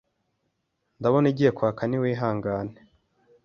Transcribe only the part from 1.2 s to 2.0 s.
igiye kwaka